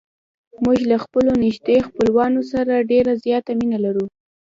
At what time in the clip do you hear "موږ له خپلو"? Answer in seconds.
0.63-1.31